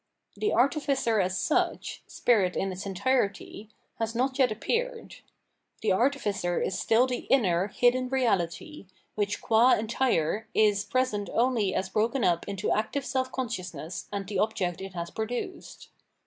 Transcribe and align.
The 0.35 0.51
artificer 0.51 1.19
as 1.19 1.37
such, 1.37 2.01
spirit 2.07 2.55
in 2.57 2.71
its 2.71 2.87
entirety, 2.87 3.69
has 3.99 4.15
not 4.15 4.39
yet 4.39 4.51
appeared; 4.51 5.17
the 5.83 5.91
artificer 5.91 6.59
is 6.59 6.73
stiU 6.75 7.07
the 7.07 7.27
iimer, 7.29 7.71
hidden 7.71 8.09
reahty, 8.09 8.87
which 9.13 9.43
qm 9.43 9.77
entire 9.77 10.47
is 10.55 10.85
present 10.85 11.29
only 11.31 11.75
as 11.75 11.89
broken 11.89 12.23
up 12.23 12.47
into 12.47 12.71
active 12.71 13.05
self 13.05 13.31
consciousness 13.31 14.07
and 14.11 14.25
the 14.25 14.39
object 14.39 14.81
it 14.81 14.95
has 14.95 15.11
produced. 15.11 15.89